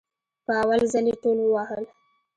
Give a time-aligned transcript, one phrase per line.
[0.45, 1.83] په اول ځل يي ټول ووهل